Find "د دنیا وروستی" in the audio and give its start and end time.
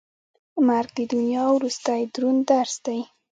0.97-2.01